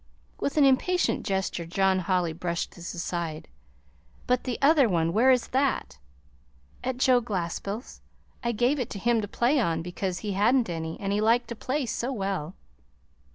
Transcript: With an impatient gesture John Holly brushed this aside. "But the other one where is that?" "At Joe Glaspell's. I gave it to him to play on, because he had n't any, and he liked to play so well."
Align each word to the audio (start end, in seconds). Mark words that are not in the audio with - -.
With 0.39 0.57
an 0.57 0.65
impatient 0.65 1.23
gesture 1.27 1.67
John 1.67 1.99
Holly 1.99 2.33
brushed 2.33 2.71
this 2.75 2.95
aside. 2.95 3.47
"But 4.25 4.45
the 4.45 4.57
other 4.59 4.89
one 4.89 5.13
where 5.13 5.29
is 5.29 5.49
that?" 5.49 5.99
"At 6.83 6.97
Joe 6.97 7.21
Glaspell's. 7.21 8.01
I 8.43 8.51
gave 8.51 8.79
it 8.79 8.89
to 8.89 8.97
him 8.97 9.21
to 9.21 9.27
play 9.27 9.59
on, 9.59 9.83
because 9.83 10.17
he 10.17 10.31
had 10.31 10.55
n't 10.55 10.71
any, 10.71 10.99
and 10.99 11.13
he 11.13 11.21
liked 11.21 11.49
to 11.49 11.55
play 11.55 11.85
so 11.85 12.11
well." 12.11 12.55